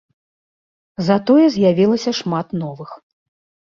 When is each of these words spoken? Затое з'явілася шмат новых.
Затое 1.11 1.45
з'явілася 1.59 2.11
шмат 2.25 2.47
новых. 2.67 2.89